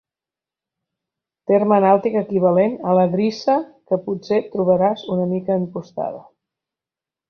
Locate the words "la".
3.01-3.05